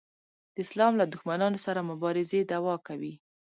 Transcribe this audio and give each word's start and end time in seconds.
د 0.53 0.55
اسلام 0.65 0.93
له 1.01 1.05
دښمنانو 1.13 1.59
سره 1.65 1.87
مبارزې 1.91 2.39
دعوا 2.51 2.75
کوي. 2.87 3.13